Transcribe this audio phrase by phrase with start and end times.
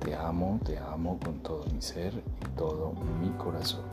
[0.00, 3.84] Te amo, te amo con todo mi ser y todo mi corazón.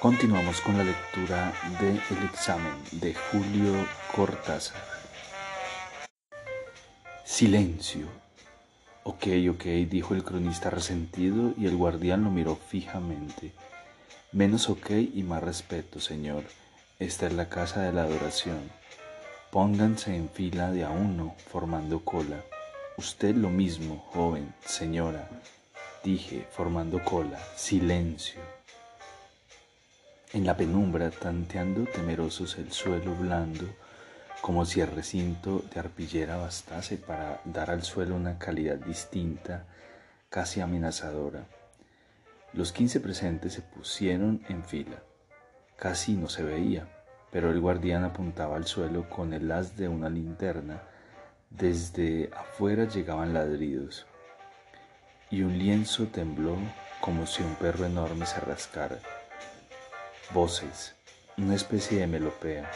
[0.00, 3.72] Continuamos con la lectura de El examen de Julio
[4.14, 4.80] Cortázar.
[7.24, 8.06] Silencio.
[9.02, 13.52] Ok, ok, dijo el cronista resentido y el guardián lo miró fijamente.
[14.32, 16.44] Menos ok y más respeto, señor.
[16.98, 18.70] Esta es la casa de la adoración.
[19.50, 22.42] Pónganse en fila de a uno, formando cola.
[22.98, 25.30] Usted lo mismo, joven, señora.
[26.02, 27.38] Dije, formando cola.
[27.54, 28.40] Silencio.
[30.32, 33.66] En la penumbra, tanteando temerosos el suelo blando,
[34.40, 39.64] como si el recinto de arpillera bastase para dar al suelo una calidad distinta,
[40.28, 41.46] casi amenazadora.
[42.52, 45.02] Los quince presentes se pusieron en fila.
[45.76, 46.88] Casi no se veía,
[47.36, 50.80] pero el guardián apuntaba al suelo con el haz de una linterna.
[51.50, 54.06] Desde afuera llegaban ladridos,
[55.30, 56.56] y un lienzo tembló
[57.02, 58.98] como si un perro enorme se rascara.
[60.32, 60.94] Voces,
[61.36, 62.70] una especie de melopea.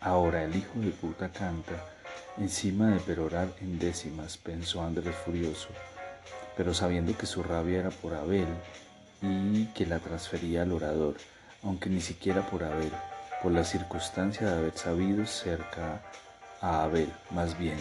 [0.00, 1.74] Ahora el hijo de puta canta
[2.38, 5.68] encima de perorar en décimas, pensó Andrés furioso,
[6.56, 8.48] pero sabiendo que su rabia era por Abel
[9.20, 11.16] y que la transfería al orador,
[11.62, 12.92] aunque ni siquiera por Abel,
[13.42, 16.02] por la circunstancia de haber sabido cerca
[16.60, 17.76] a Abel, más bien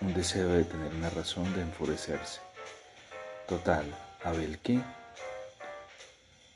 [0.00, 2.40] un deseo de tener una razón de enfurecerse.
[3.48, 3.84] Total,
[4.24, 4.80] ¿Abel qué?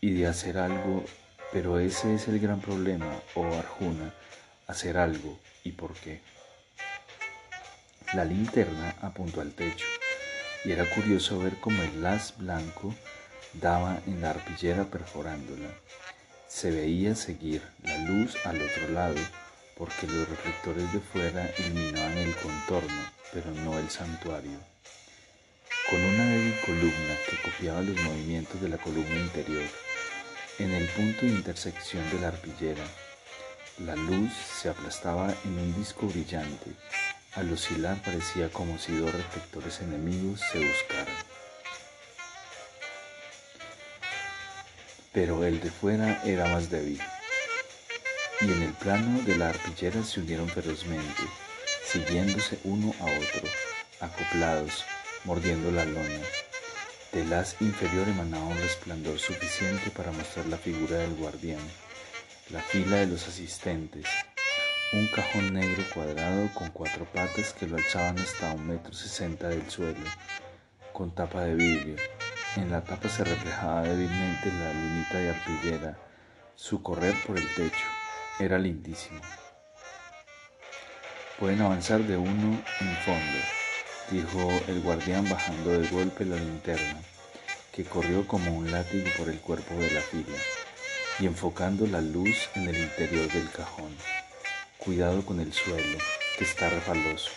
[0.00, 1.04] Y de hacer algo,
[1.52, 4.14] pero ese es el gran problema, o oh Arjuna,
[4.66, 6.20] hacer algo y por qué.
[8.14, 9.86] La linterna apuntó al techo
[10.64, 12.94] y era curioso ver cómo el haz blanco
[13.54, 15.68] daba en la arpillera perforándola.
[16.50, 19.14] Se veía seguir la luz al otro lado
[19.78, 23.02] porque los reflectores de fuera iluminaban el contorno,
[23.32, 24.58] pero no el santuario.
[25.88, 29.62] Con una débil columna que copiaba los movimientos de la columna interior,
[30.58, 32.84] en el punto de intersección de la arpillera,
[33.86, 36.72] la luz se aplastaba en un disco brillante.
[37.34, 41.29] Al oscilar parecía como si dos reflectores enemigos se buscaran.
[45.12, 47.00] Pero el de fuera era más débil.
[48.40, 51.22] Y en el plano de la arpillera se unieron ferozmente,
[51.84, 53.48] siguiéndose uno a otro,
[54.00, 54.84] acoplados,
[55.24, 56.20] mordiendo la lona.
[57.12, 61.60] Del haz inferior emanaba un resplandor suficiente para mostrar la figura del guardián
[62.52, 64.06] la fila de los asistentes,
[64.92, 69.70] un cajón negro cuadrado con cuatro patas que lo alzaban hasta un metro sesenta del
[69.70, 70.00] suelo,
[70.92, 71.96] con tapa de vidrio.
[72.56, 75.96] En la tapa se reflejaba débilmente la lunita de arpillera,
[76.56, 77.86] su correr por el techo.
[78.40, 79.20] Era lindísimo.
[81.38, 83.38] Pueden avanzar de uno en fondo,
[84.10, 87.00] dijo el guardián bajando de golpe la linterna,
[87.72, 90.36] que corrió como un látigo por el cuerpo de la fila
[91.20, 93.94] y enfocando la luz en el interior del cajón.
[94.76, 95.98] Cuidado con el suelo,
[96.36, 97.30] que está refaloso.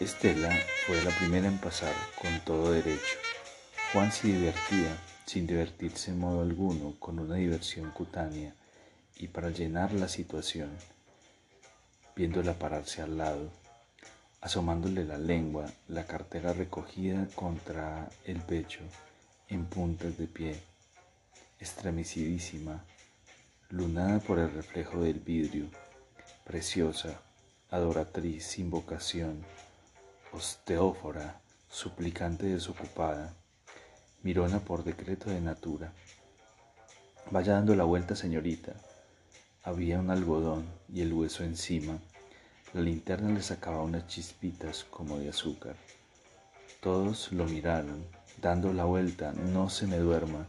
[0.00, 0.54] Estela
[0.86, 3.29] fue la primera en pasar con todo derecho.
[3.92, 4.96] Juan se divertía,
[5.26, 8.54] sin divertirse en modo alguno, con una diversión cutánea,
[9.16, 10.70] y para llenar la situación,
[12.14, 13.50] viéndola pararse al lado,
[14.40, 18.78] asomándole la lengua, la cartera recogida contra el pecho,
[19.48, 20.62] en puntas de pie,
[21.58, 22.84] estremecidísima,
[23.70, 25.66] lunada por el reflejo del vidrio,
[26.44, 27.20] preciosa,
[27.70, 29.44] adoratriz sin vocación,
[30.32, 33.34] osteófora, suplicante desocupada,
[34.22, 35.92] mirona por decreto de natura.
[37.30, 38.74] Vaya dando la vuelta, señorita.
[39.62, 41.98] Había un algodón y el hueso encima.
[42.72, 45.76] La linterna le sacaba unas chispitas como de azúcar.
[46.80, 48.04] Todos lo miraron,
[48.40, 50.46] dando la vuelta, no se me duerma,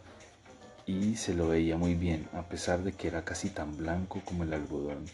[0.85, 4.43] y se lo veía muy bien, a pesar de que era casi tan blanco como
[4.43, 5.05] el algodón,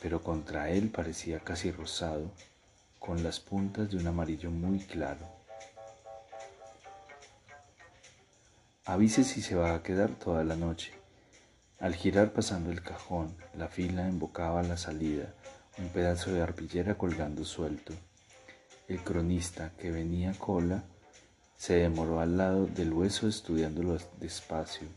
[0.00, 2.30] pero contra él parecía casi rosado,
[2.98, 5.41] con las puntas de un amarillo muy claro.
[8.84, 10.92] Avise si se va a quedar toda la noche.
[11.78, 15.32] Al girar pasando el cajón, la fila embocaba la salida,
[15.78, 17.94] un pedazo de arpillera colgando suelto.
[18.88, 20.82] El cronista, que venía cola,
[21.56, 24.88] se demoró al lado del hueso estudiándolo despacio.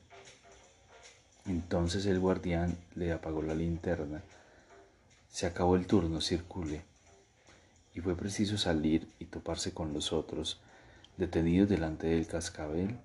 [1.45, 4.23] Entonces el guardián le apagó la linterna.
[5.29, 6.81] Se acabó el turno, circule.
[7.93, 10.59] Y fue preciso salir y toparse con los otros,
[11.17, 12.97] detenidos delante del cascabel,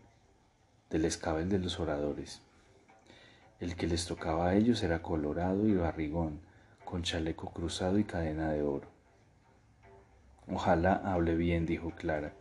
[0.90, 2.42] del escabel de los oradores.
[3.60, 6.40] El que les tocaba a ellos era colorado y barrigón,
[6.84, 8.88] con chaleco cruzado y cadena de oro.
[10.52, 12.32] Ojalá hable bien, dijo Clara,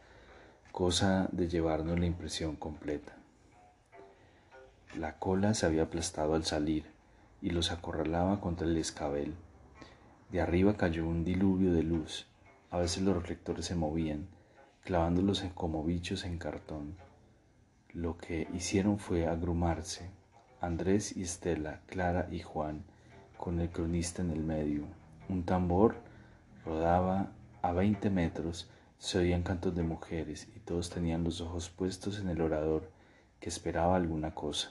[0.72, 3.14] cosa de llevarnos la impresión completa.
[4.98, 6.86] La cola se había aplastado al salir
[7.42, 9.36] y los acorralaba contra el escabel.
[10.32, 12.26] De arriba cayó un diluvio de luz.
[12.72, 14.28] A veces los reflectores se movían,
[14.84, 16.96] clavándolos como bichos en cartón.
[17.94, 20.12] Lo que hicieron fue agrumarse,
[20.62, 22.84] Andrés y Estela, Clara y Juan,
[23.36, 24.84] con el cronista en el medio.
[25.28, 25.96] Un tambor
[26.64, 27.32] rodaba
[27.64, 28.70] a veinte metros,
[29.00, 32.92] se oían cantos de mujeres y todos tenían los ojos puestos en el orador,
[33.40, 34.70] que esperaba alguna cosa.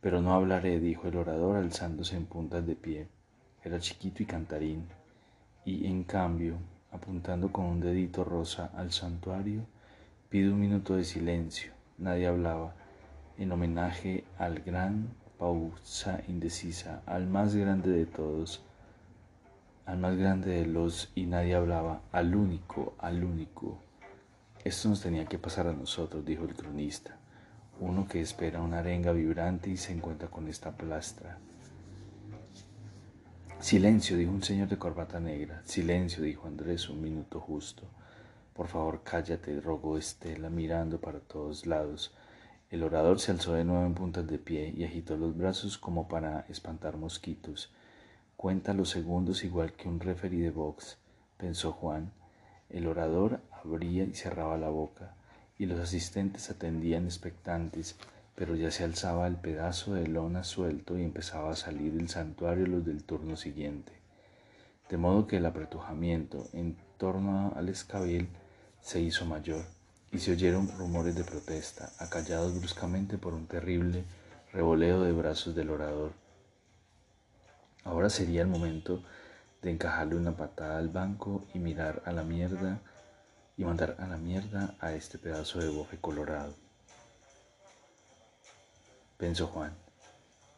[0.00, 3.08] Pero no hablaré, dijo el orador alzándose en puntas de pie.
[3.64, 4.86] Era chiquito y cantarín,
[5.64, 6.54] y en cambio,
[6.92, 9.66] apuntando con un dedito rosa al santuario,
[10.34, 11.70] pide un minuto de silencio.
[11.96, 12.74] Nadie hablaba
[13.38, 18.60] en homenaje al gran pausa indecisa, al más grande de todos,
[19.86, 23.78] al más grande de los y nadie hablaba, al único, al único.
[24.64, 27.16] Esto nos tenía que pasar a nosotros, dijo el cronista,
[27.78, 31.38] uno que espera una arenga vibrante y se encuentra con esta plastra.
[33.60, 35.62] Silencio, dijo un señor de corbata negra.
[35.64, 37.84] Silencio, dijo Andrés, un minuto justo.
[38.54, 42.14] Por favor, cállate, rogó Estela, mirando para todos lados.
[42.70, 46.06] El orador se alzó de nuevo en puntas de pie y agitó los brazos como
[46.06, 47.72] para espantar mosquitos.
[48.36, 50.98] Cuenta los segundos igual que un referí de box,
[51.36, 52.12] pensó Juan.
[52.70, 55.16] El orador abría y cerraba la boca,
[55.58, 57.96] y los asistentes atendían expectantes,
[58.36, 62.68] pero ya se alzaba el pedazo de lona suelto y empezaba a salir del santuario
[62.68, 63.92] los del turno siguiente.
[64.88, 68.28] De modo que el apretujamiento en torno al escabel
[68.84, 69.64] se hizo mayor
[70.12, 74.04] y se oyeron rumores de protesta, acallados bruscamente por un terrible
[74.52, 76.12] revoleo de brazos del orador.
[77.82, 79.02] Ahora sería el momento
[79.62, 82.78] de encajarle una patada al banco y mirar a la mierda
[83.56, 86.54] y mandar a la mierda a este pedazo de bofe colorado.
[89.16, 89.72] Pensó Juan.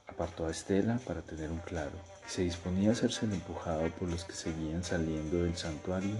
[0.08, 4.08] Apartó a Estela para tener un claro y se disponía a hacerse el empujado por
[4.08, 6.16] los que seguían saliendo del santuario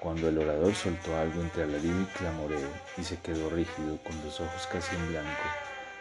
[0.00, 4.40] cuando el orador soltó algo entre alarido y clamoreo y se quedó rígido con los
[4.40, 5.48] ojos casi en blanco,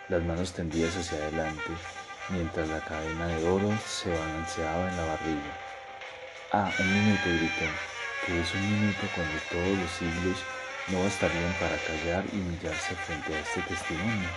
[0.10, 1.72] las manos tendidas hacia adelante,
[2.30, 5.58] mientras la cadena de oro se balanceaba en la barriga.
[6.52, 7.72] Ah, un minuto, gritó,
[8.26, 10.38] que es un minuto cuando todos los siglos
[10.88, 14.30] no bastarían para callar y humillarse frente a este testimonio.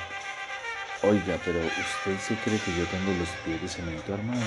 [1.03, 4.41] Oiga, pero ¿usted se cree que yo tengo los pies de cemento armado?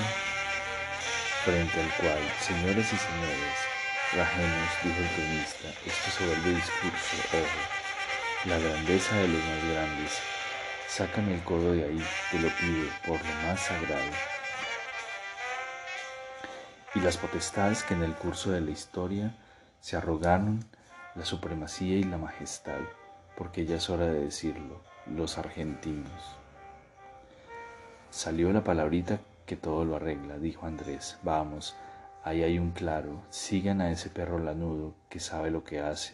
[1.46, 3.71] Frente al cual, señoras y señores,
[4.14, 5.70] Rajemos, dijo el cronista,
[6.12, 10.20] se vuelve discurso, ojo, la grandeza de los más grandes.
[10.90, 14.12] Sácame el codo de ahí, te lo pido, por lo más sagrado.
[16.94, 19.34] Y las potestades que en el curso de la historia
[19.80, 20.66] se arrogaron
[21.16, 22.82] la supremacía y la majestad,
[23.38, 26.36] porque ya es hora de decirlo, los argentinos.
[28.10, 31.18] Salió la palabrita que todo lo arregla, dijo Andrés.
[31.24, 31.78] Vamos,
[32.24, 36.14] Ahí hay un claro, sigan a ese perro lanudo que sabe lo que hace.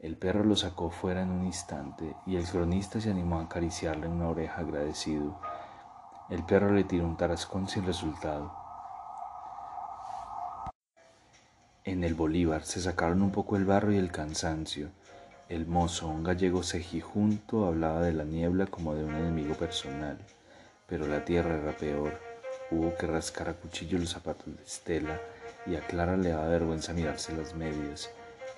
[0.00, 4.08] El perro lo sacó fuera en un instante y el cronista se animó a acariciarle
[4.08, 5.40] una oreja agradecido.
[6.28, 8.52] El perro le tiró un tarascón sin resultado.
[11.84, 14.90] En el Bolívar se sacaron un poco el barro y el cansancio.
[15.48, 20.18] El mozo, un gallego cejijunto, hablaba de la niebla como de un enemigo personal,
[20.86, 22.27] pero la tierra era peor.
[22.70, 25.18] Hubo que rascar a cuchillo los zapatos de Estela
[25.66, 28.10] y a Clara le daba vergüenza mirarse las medias.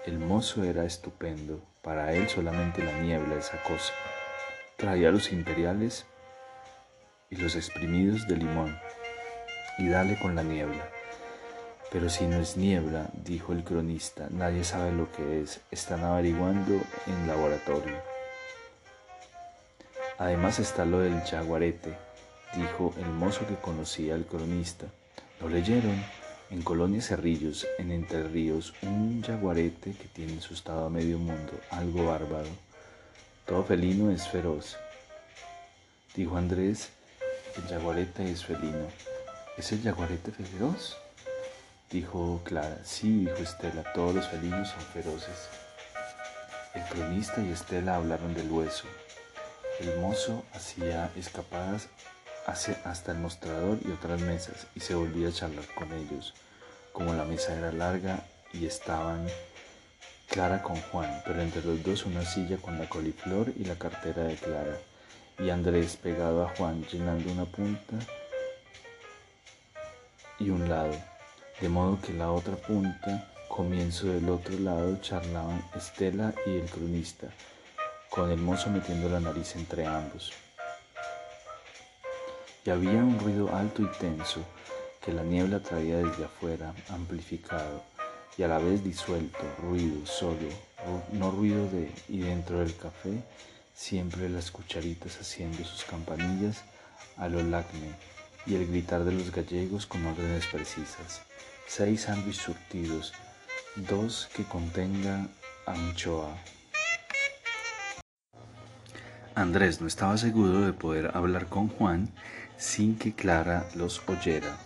[0.04, 3.92] El mozo era estupendo, para él solamente la niebla esa cosa.
[4.76, 6.06] Traía los imperiales
[7.30, 8.76] y los exprimidos de limón
[9.78, 10.88] y dale con la niebla.
[11.92, 16.80] Pero si no es niebla, dijo el cronista, nadie sabe lo que es, están averiguando
[17.06, 17.96] en laboratorio.
[20.18, 21.96] Además está lo del jaguarete,
[22.54, 24.86] dijo el mozo que conocía al cronista.
[25.40, 26.04] ¿Lo leyeron?
[26.50, 32.06] En Colonia Cerrillos, en Entre Ríos, un jaguarete que tiene asustado a medio mundo, algo
[32.06, 32.48] bárbaro.
[33.46, 34.76] Todo felino es feroz.
[36.16, 36.90] Dijo Andrés,
[37.56, 38.88] el jaguarete es felino.
[39.56, 40.96] ¿Es el jaguarete feroz?
[41.90, 42.80] dijo Clara.
[42.84, 45.48] Sí, dijo Estela, todos los felinos son feroces.
[46.74, 48.86] El cronista y Estela hablaron del hueso.
[49.80, 51.88] El mozo hacía escapadas
[52.46, 56.34] hasta el mostrador y otras mesas y se volvía a charlar con ellos.
[56.92, 59.26] Como la mesa era larga y estaban
[60.28, 64.22] Clara con Juan, pero entre los dos una silla con la coliflor y la cartera
[64.22, 64.78] de Clara,
[65.40, 67.96] y Andrés pegado a Juan llenando una punta
[70.38, 70.94] y un lado,
[71.60, 77.26] de modo que la otra punta, comienzo del otro lado, charlaban Estela y el cronista,
[78.08, 80.32] con el mozo metiendo la nariz entre ambos.
[82.64, 84.44] Y había un ruido alto y tenso
[85.00, 87.82] que la niebla traía desde afuera, amplificado
[88.36, 90.48] y a la vez disuelto, ruido solo,
[91.12, 93.22] no ruido de y dentro del café,
[93.74, 96.62] siempre las cucharitas haciendo sus campanillas
[97.16, 97.94] a lo lacme
[98.46, 101.22] y el gritar de los gallegos con órdenes precisas.
[101.66, 103.12] Seis sándwiches surtidos,
[103.76, 105.30] dos que contengan
[105.66, 106.34] anchoa.
[109.36, 112.08] Andrés no estaba seguro de poder hablar con Juan
[112.56, 114.56] sin que Clara los oyera.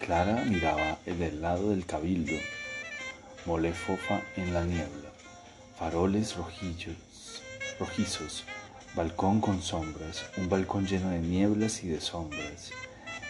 [0.00, 2.36] Clara miraba del lado del cabildo,
[3.46, 5.08] mole fofa en la niebla,
[5.78, 6.96] faroles rojillos,
[7.78, 8.44] rojizos,
[8.96, 12.72] balcón con sombras, un balcón lleno de nieblas y de sombras.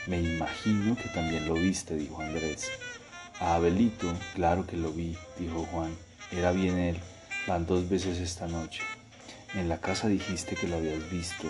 [0.07, 2.71] Me imagino que también lo viste, dijo Andrés.
[3.41, 5.95] A Abelito, claro que lo vi, dijo Juan.
[6.33, 6.97] Era bien él,
[7.47, 8.83] van dos veces esta noche.
[9.55, 11.49] En la casa dijiste que lo habías visto,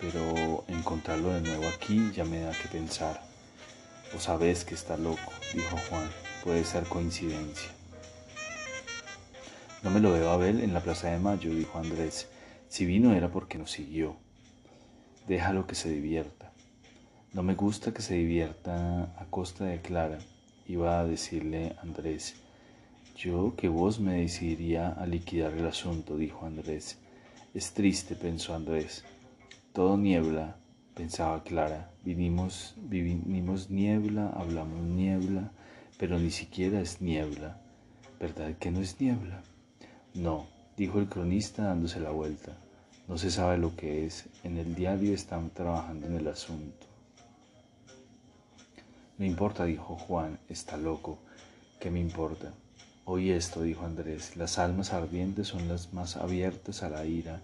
[0.00, 3.22] pero encontrarlo de nuevo aquí ya me da que pensar.
[4.12, 6.10] O sabes que está loco, dijo Juan,
[6.42, 7.70] puede ser coincidencia.
[9.84, 12.26] No me lo veo a ver en la Plaza de Mayo, dijo Andrés.
[12.68, 14.16] Si vino era porque nos siguió.
[15.28, 16.50] Déjalo que se divierta.
[17.32, 20.18] No me gusta que se divierta a costa de Clara,
[20.66, 22.34] iba a decirle Andrés.
[23.16, 26.98] Yo que vos me decidiría a liquidar el asunto, dijo Andrés.
[27.54, 29.04] Es triste, pensó Andrés.
[29.72, 30.56] Todo niebla,
[30.96, 31.88] pensaba Clara.
[32.04, 35.52] Vinimos, vinimos niebla, hablamos niebla,
[35.96, 37.60] pero ni siquiera es niebla.
[38.18, 39.40] ¿Verdad que no es niebla?
[40.14, 42.56] No, dijo el cronista dándose la vuelta.
[43.06, 44.24] No se sabe lo que es.
[44.42, 46.88] En el diario están trabajando en el asunto.
[49.16, 51.20] No importa, dijo Juan, está loco.
[51.78, 52.52] ¿Qué me importa?
[53.06, 57.42] Oí esto, dijo Andrés, las almas ardientes son las más abiertas a la ira.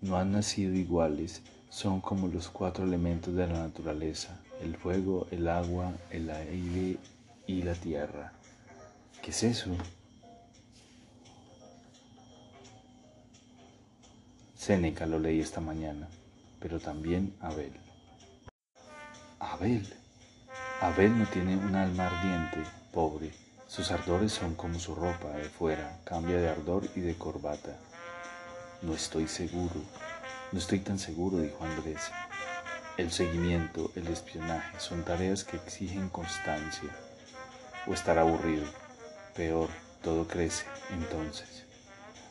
[0.00, 5.46] No han nacido iguales, son como los cuatro elementos de la naturaleza, el fuego, el
[5.46, 6.96] agua, el aire
[7.46, 8.32] y la tierra.
[9.22, 9.70] ¿Qué es eso?
[14.56, 16.08] Séneca lo leí esta mañana,
[16.58, 17.72] pero también Abel.
[19.38, 19.86] Abel.
[20.80, 22.58] Abel no tiene un alma ardiente,
[22.92, 23.43] pobre.
[23.74, 27.76] Sus ardores son como su ropa de fuera, cambia de ardor y de corbata.
[28.82, 29.74] No estoy seguro,
[30.52, 31.98] no estoy tan seguro, dijo Andrés.
[32.96, 36.88] El seguimiento, el espionaje son tareas que exigen constancia.
[37.88, 38.64] O estar aburrido.
[39.34, 39.70] Peor,
[40.04, 41.64] todo crece entonces.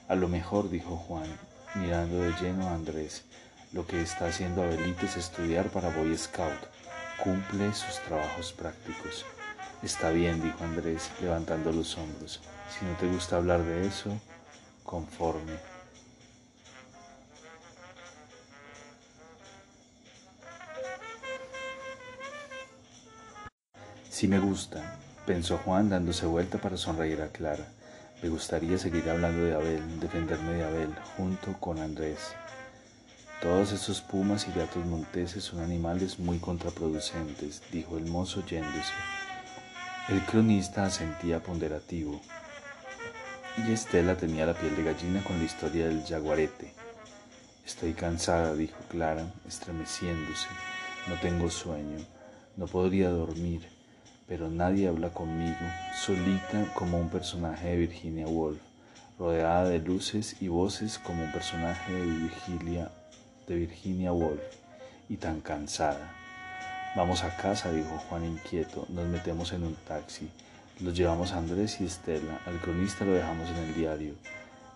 [0.07, 1.27] A lo mejor, dijo Juan,
[1.75, 3.25] mirando de lleno a Andrés.
[3.73, 6.69] Lo que está haciendo Abelito es estudiar para Boy Scout.
[7.21, 9.25] Cumple sus trabajos prácticos.
[9.83, 12.39] Está bien, dijo Andrés, levantando los hombros.
[12.69, 14.17] Si no te gusta hablar de eso,
[14.85, 15.59] conforme.
[24.09, 27.67] Sí me gusta, pensó Juan dándose vuelta para sonreír a Clara.
[28.21, 32.19] Me gustaría seguir hablando de Abel, defenderme de Abel, junto con Andrés.
[33.41, 38.93] Todos esos pumas y gatos monteses son animales muy contraproducentes, dijo el mozo yéndose.
[40.09, 42.21] El cronista asentía ponderativo.
[43.57, 46.73] Y Estela tenía la piel de gallina con la historia del jaguarete.
[47.65, 50.47] Estoy cansada, dijo Clara, estremeciéndose.
[51.07, 51.97] No tengo sueño.
[52.57, 53.67] No podría dormir
[54.27, 55.55] pero nadie habla conmigo,
[55.93, 58.59] solita como un personaje de Virginia Woolf,
[59.19, 62.91] rodeada de luces y voces como un personaje de Virginia,
[63.47, 64.41] de Virginia Woolf,
[65.09, 66.22] y tan cansada.
[66.95, 70.29] Vamos a casa, dijo Juan inquieto, nos metemos en un taxi,
[70.79, 74.13] los llevamos a Andrés y Estela, al cronista lo dejamos en el diario.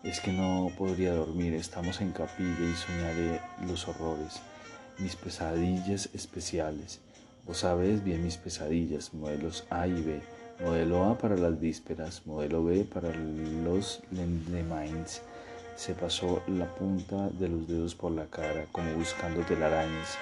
[0.01, 4.41] Es que no podría dormir, estamos en capilla y soñaré los horrores,
[4.97, 7.01] mis pesadillas especiales.
[7.45, 10.19] Vos sabés bien mis pesadillas, modelos A y B.
[10.63, 15.21] Modelo A para las vísperas, modelo B para los lendemains.
[15.75, 20.17] Se pasó la punta de los dedos por la cara, como buscando telarañas.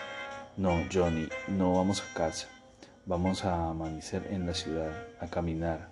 [0.57, 2.47] No, Johnny, no vamos a casa.
[3.05, 5.89] Vamos a amanecer en la ciudad, a caminar,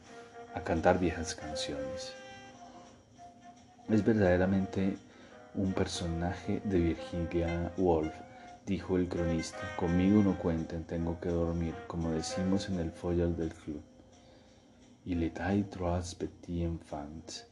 [0.55, 2.13] a cantar viejas canciones.
[3.89, 4.97] Es verdaderamente
[5.53, 8.13] un personaje de Virginia Woolf,
[8.65, 9.59] dijo el cronista.
[9.75, 13.83] Conmigo no cuenten, tengo que dormir, como decimos en el foyer del club.
[15.05, 17.45] Il était trois petits enfants,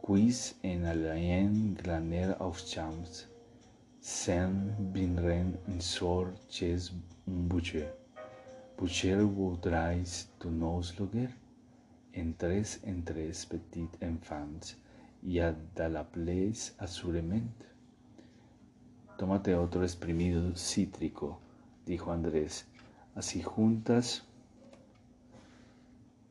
[0.00, 3.28] quis en alain glaner auf champs,
[4.00, 4.74] sen
[5.80, 6.92] sort chez
[7.26, 7.88] un boucher.
[8.76, 11.28] Boucher voudrais tu nous loger?
[12.14, 14.76] En tres en tres petits enfants,
[15.22, 17.52] y a la place assurément.
[19.18, 21.40] Tómate otro exprimido cítrico,
[21.86, 22.66] dijo Andrés.
[23.14, 24.24] Así juntas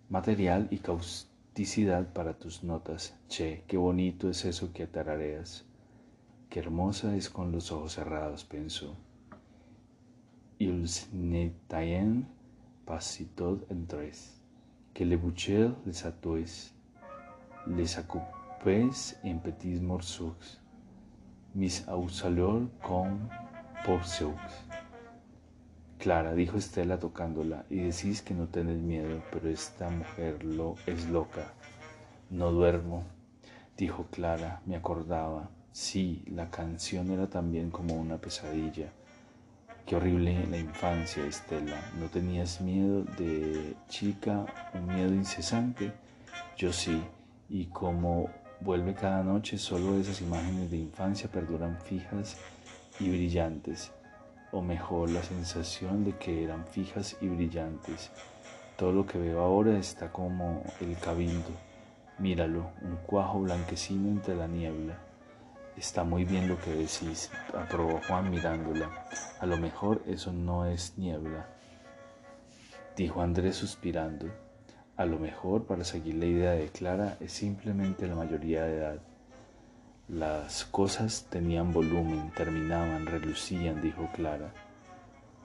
[0.09, 3.13] material y causticidad para tus notas.
[3.27, 5.66] Che, qué bonito es eso que tarareas.
[6.49, 8.95] Qué hermosa es con los ojos cerrados, pensó.
[10.59, 12.23] Ils n'étaient
[12.85, 13.19] pas
[13.69, 14.41] en tres,
[14.93, 16.73] que le boucher les atois,
[17.67, 20.57] les accoupés en petits morceaux,
[21.53, 23.29] mis auxaliors con
[23.85, 24.35] porceaux.
[25.99, 31.09] Clara, dijo Estela tocándola, y decís que no tenés miedo, pero esta mujer lo es
[31.09, 31.53] loca.
[32.29, 33.03] No duermo,
[33.75, 35.49] dijo Clara, me acordaba.
[35.79, 38.91] Sí, la canción era también como una pesadilla.
[39.85, 41.79] Qué horrible la infancia, Estela.
[41.99, 45.93] ¿No tenías miedo de chica, un miedo incesante?
[46.57, 46.99] Yo sí,
[47.47, 48.27] y como
[48.59, 52.37] vuelve cada noche, solo esas imágenes de infancia perduran fijas
[52.99, 53.91] y brillantes
[54.51, 58.09] o mejor la sensación de que eran fijas y brillantes.
[58.77, 61.51] Todo lo que veo ahora está como el cabildo.
[62.17, 65.06] Míralo, un cuajo blanquecino entre la niebla.
[65.77, 68.89] Está muy bien lo que decís, aprobó Juan mirándola.
[69.39, 71.47] A lo mejor eso no es niebla,
[72.95, 74.25] dijo Andrés suspirando.
[74.95, 79.01] A lo mejor, para seguir la idea de Clara, es simplemente la mayoría de edad.
[80.07, 84.51] Las cosas tenían volumen, terminaban, relucían, dijo Clara.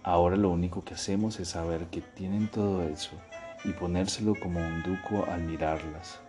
[0.03, 3.21] Ahora lo único que hacemos es saber que tienen todo eso
[3.65, 6.23] y ponérselo como un duco al mirarlas.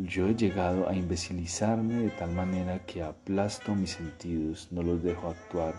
[0.00, 5.28] Yo he llegado a imbecilizarme de tal manera que aplasto mis sentidos, no los dejo
[5.28, 5.74] actuar.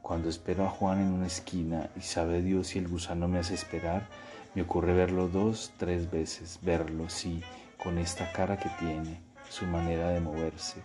[0.00, 3.52] Cuando espero a Juan en una esquina y sabe Dios si el gusano me hace
[3.52, 4.08] esperar,
[4.54, 7.42] me ocurre verlo dos, tres veces, verlo, sí,
[7.76, 9.20] con esta cara que tiene
[9.50, 10.80] su manera de moverse,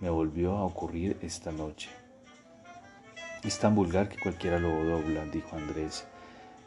[0.00, 1.90] me volvió a ocurrir esta noche.
[3.44, 6.04] Es tan vulgar que cualquiera lo dobla, dijo Andrés.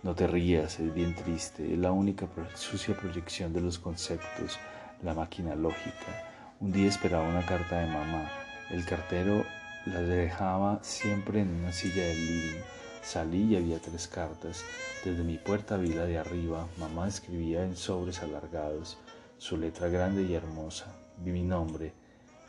[0.03, 4.57] No te rías, es bien triste, es la única sucia proyección de los conceptos,
[5.03, 6.29] la máquina lógica.
[6.59, 8.29] Un día esperaba una carta de mamá.
[8.69, 9.45] El cartero
[9.85, 12.61] la dejaba siempre en una silla del living.
[13.01, 14.63] Salí y había tres cartas.
[15.03, 16.67] Desde mi puerta vi la de arriba.
[16.77, 18.97] Mamá escribía en sobres alargados,
[19.37, 21.93] su letra grande y hermosa vi mi nombre,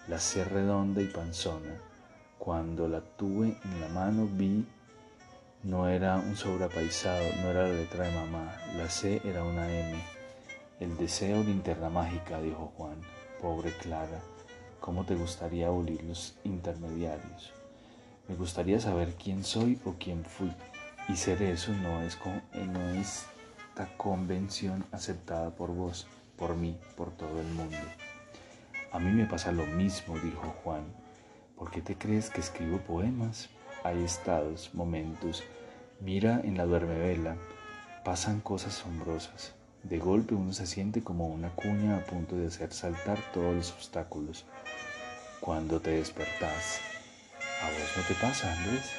[0.08, 1.74] la C redonda y panzona.
[2.38, 4.66] Cuando la tuve en la mano vi,
[5.62, 10.19] no era un sobrepaisado, no era la letra de mamá, la C era una M.
[10.80, 12.96] El deseo linterna mágica, dijo Juan.
[13.42, 14.22] Pobre Clara,
[14.80, 17.52] ¿cómo te gustaría abolir los intermediarios?
[18.28, 20.50] Me gustaría saber quién soy o quién fui.
[21.06, 22.16] Y ser eso no es,
[22.54, 23.26] no es
[23.68, 26.06] esta convención aceptada por vos,
[26.38, 27.76] por mí, por todo el mundo.
[28.90, 30.84] A mí me pasa lo mismo, dijo Juan.
[31.56, 33.50] ¿Por qué te crees que escribo poemas?
[33.84, 35.44] Hay estados, momentos.
[36.00, 37.36] Mira en la duermevela.
[38.02, 39.59] Pasan cosas asombrosas.
[39.82, 43.72] De golpe uno se siente como una cuña a punto de hacer saltar todos los
[43.72, 44.44] obstáculos.
[45.40, 46.80] Cuando te despertás,
[47.62, 48.90] ¿a vos no te pasa, Andrés?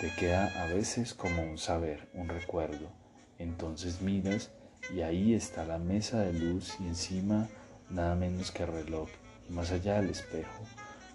[0.00, 2.90] Te queda a veces como un saber, un recuerdo.
[3.38, 4.50] Entonces miras
[4.94, 7.48] y ahí está la mesa de luz y encima
[7.90, 9.08] nada menos que reloj,
[9.48, 10.64] y más allá del espejo.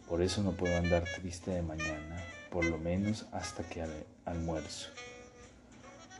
[0.07, 3.83] Por eso no puedo andar triste de mañana, por lo menos hasta que
[4.25, 4.89] almuerzo.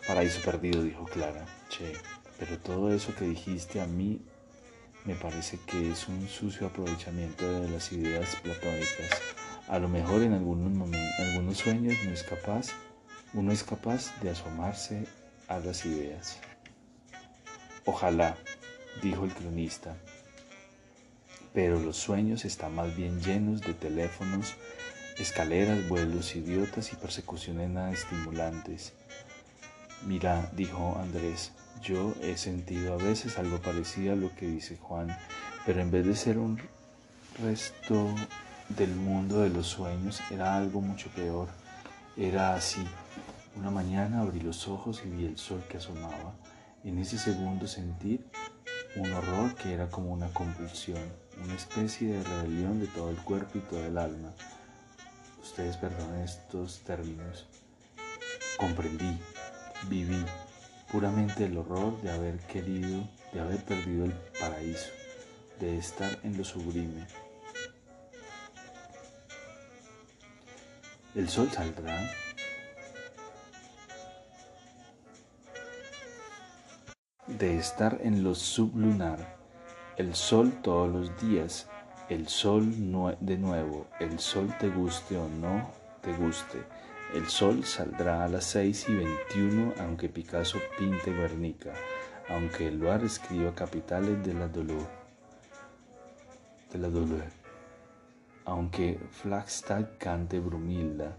[0.07, 1.45] Paraíso perdido, dijo Clara.
[1.69, 1.93] Che,
[2.39, 4.21] pero todo eso que dijiste a mí
[5.05, 9.21] me parece que es un sucio aprovechamiento de las ideas platónicas.
[9.67, 12.67] A lo mejor en algunos, momentos, en algunos sueños no es capaz,
[13.33, 15.05] uno es capaz de asomarse
[15.47, 16.39] a las ideas.
[17.85, 18.35] Ojalá,
[19.03, 19.95] dijo el cronista,
[21.53, 24.55] pero los sueños están más bien llenos de teléfonos,
[25.17, 28.93] escaleras, vuelos idiotas y persecuciones nada estimulantes.
[30.05, 35.15] Mira, dijo Andrés, yo he sentido a veces algo parecido a lo que dice Juan,
[35.65, 36.59] pero en vez de ser un
[37.41, 38.13] resto
[38.69, 41.49] del mundo de los sueños, era algo mucho peor.
[42.17, 42.85] Era así,
[43.57, 46.35] Una mañana abrí los ojos y vi el sol que asomaba.
[46.83, 48.19] En ese segundo sentí
[48.97, 51.01] un horror que era como una convulsión,
[51.43, 54.33] una especie de rebelión de todo el cuerpo y todo el alma.
[55.41, 57.47] Ustedes perdonen estos términos.
[58.57, 59.17] Comprendí,
[59.87, 60.25] viví
[60.95, 63.03] puramente el horror de haber querido,
[63.33, 64.91] de haber perdido el paraíso,
[65.59, 67.05] de estar en lo sublime.
[71.13, 71.99] El sol saldrá
[77.27, 79.35] de estar en lo sublunar,
[79.97, 81.67] el sol todos los días,
[82.07, 82.73] el sol
[83.19, 85.69] de nuevo, el sol te guste o no
[86.01, 86.63] te guste,
[87.15, 91.73] el sol saldrá a las seis y veintiuno aunque Picasso pinte Guernica,
[92.27, 94.85] aunque Eluard escriba capitales de la dolor,
[96.73, 97.23] de la dolor,
[98.43, 101.15] aunque Flagstad cante Brumilda,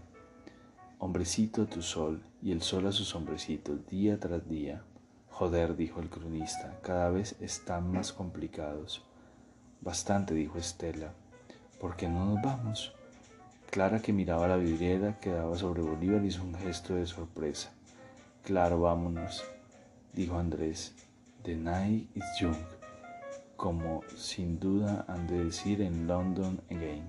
[0.99, 4.83] hombrecito tu sol y el sol a sus hombrecitos día tras día.
[5.31, 9.03] Joder, dijo el cronista, cada vez están más complicados.
[9.81, 11.13] Bastante, dijo Estela.
[11.79, 12.96] ¿Por qué no nos vamos?
[13.69, 17.71] Clara, que miraba la vidriera que daba sobre Bolívar, hizo un gesto de sorpresa.
[18.43, 19.43] Claro, vámonos,
[20.13, 20.95] dijo Andrés.
[21.43, 22.57] The night is young,
[23.55, 27.07] como sin duda han de decir en London Again.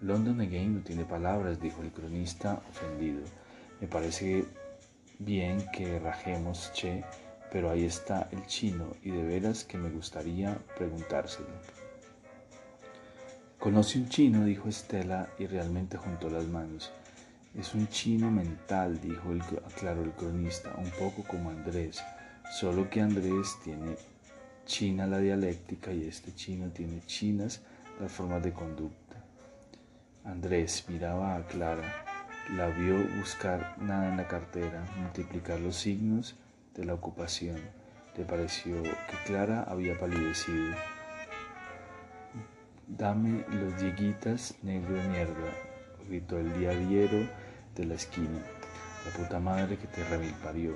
[0.00, 3.22] London Again no tiene palabras, dijo el cronista ofendido.
[3.80, 4.44] Me parece
[5.18, 7.02] Bien que rajemos, che,
[7.50, 11.48] pero ahí está el chino y de veras que me gustaría preguntárselo.
[13.58, 16.92] Conoce un chino, dijo Estela y realmente juntó las manos.
[17.58, 22.02] Es un chino mental, dijo el, aclaró el cronista, un poco como Andrés,
[22.58, 23.96] solo que Andrés tiene
[24.66, 27.62] china la dialéctica y este chino tiene chinas
[28.00, 29.16] las formas de conducta.
[30.24, 32.04] Andrés miraba a Clara
[32.54, 36.36] la vio buscar nada en la cartera, multiplicar los signos
[36.74, 37.56] de la ocupación.
[38.16, 40.76] Le pareció que Clara había palidecido.
[42.88, 45.50] Dame los dieguitas, negro de mierda,
[46.08, 47.28] gritó el diariero
[47.74, 48.40] de la esquina.
[49.04, 50.74] La puta madre que te remil parió,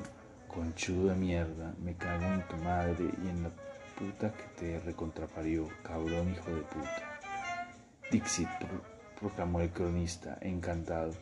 [0.48, 3.50] conchudo de mierda, me cago en tu madre y en la
[3.96, 7.20] puta que te recontraparió, cabrón hijo de puta.
[8.10, 8.48] Dixit,
[9.20, 11.12] proclamó el cronista, encantado.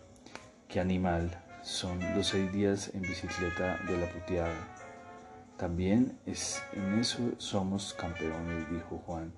[0.69, 1.31] Qué animal,
[1.63, 4.57] son los seis días en bicicleta de la puteada.
[5.59, 9.35] También es, en eso somos campeones, dijo Juan.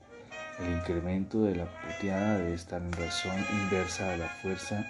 [0.60, 4.84] El incremento de la puteada debe estar en razón inversa a la fuerza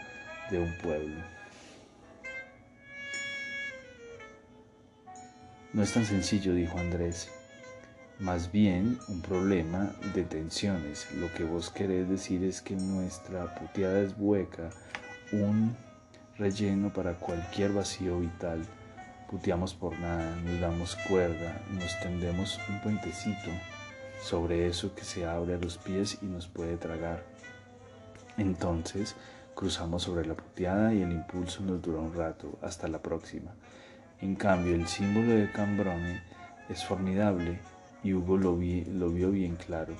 [0.51, 1.23] de un pueblo.
[5.73, 7.31] No es tan sencillo, dijo Andrés.
[8.19, 11.07] Más bien un problema de tensiones.
[11.15, 14.71] Lo que vos querés decir es que nuestra puteada es hueca,
[15.31, 15.77] un
[16.37, 18.67] relleno para cualquier vacío vital.
[19.31, 23.51] Puteamos por nada, nos damos cuerda, nos tendemos un puentecito
[24.23, 27.25] sobre eso que se abre a los pies y nos puede tragar.
[28.37, 29.17] Entonces
[29.55, 33.53] cruzamos sobre la puteada y el impulso nos dura un rato, hasta la próxima.
[34.21, 36.23] En cambio, el símbolo de Cambrone
[36.69, 37.61] es formidable
[38.03, 39.95] y Hugo lo, lo vio bien claro.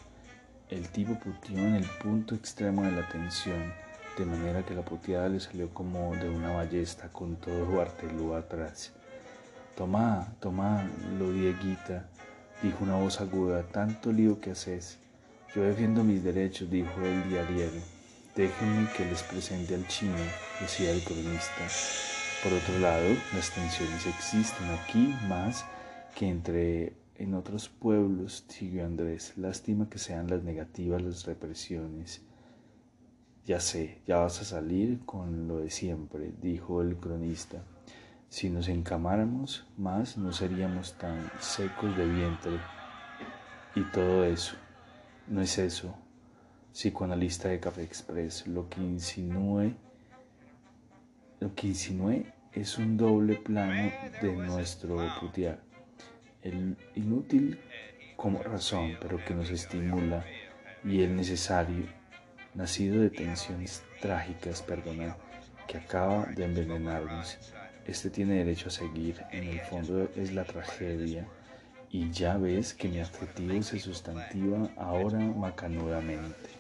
[0.69, 3.73] El tipo puteó en el punto extremo de la tensión
[4.17, 8.93] de manera que la puteada le salió como de una ballesta con todo Bartelú atrás.
[9.77, 10.85] Tomá, tomá,
[11.19, 12.07] lo dieguita,
[12.63, 14.99] dijo una voz aguda, tanto lío que haces.
[15.55, 17.81] Yo defiendo mis derechos, dijo el diariero.
[18.37, 20.17] Déjenme que les presente al chino,
[20.61, 21.67] decía el cronista.
[22.43, 25.65] Por otro lado, las tensiones existen aquí más
[26.15, 29.35] que entre en otros pueblos, siguió Andrés.
[29.37, 32.23] Lástima que sean las negativas las represiones.
[33.45, 37.63] Ya sé, ya vas a salir con lo de siempre, dijo el cronista.
[38.31, 42.61] Si nos encamáramos más, no seríamos tan secos de vientre.
[43.75, 44.55] Y todo eso,
[45.27, 45.97] no es eso,
[46.73, 49.75] psicoanalista de Café Express, lo que insinúe,
[51.41, 51.75] lo que
[52.53, 53.91] es un doble plano
[54.23, 55.59] de nuestro putear.
[56.43, 57.59] El inútil
[58.17, 60.25] como razón, pero que nos estimula,
[60.85, 61.85] y el necesario
[62.55, 65.17] nacido de tensiones trágicas, perdona,
[65.67, 67.37] que acaba de envenenarnos.
[67.87, 71.27] Este tiene derecho a seguir, en el fondo es la tragedia,
[71.89, 76.51] y ya ves que mi adjetivo se sustantiva ahora macanudamente.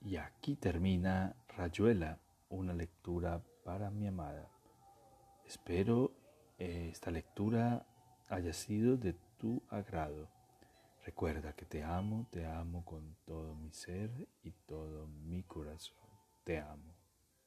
[0.00, 2.18] Y aquí termina Rayuela,
[2.48, 4.48] una lectura para mi amada.
[5.44, 6.12] Espero
[6.58, 7.86] eh, esta lectura
[8.28, 10.28] haya sido de tu agrado.
[11.04, 15.96] Recuerda que te amo, te amo con todo mi ser y todo mi corazón.
[16.44, 16.97] Te amo.